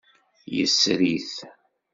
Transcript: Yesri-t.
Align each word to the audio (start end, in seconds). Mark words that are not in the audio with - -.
Yesri-t. 0.55 1.31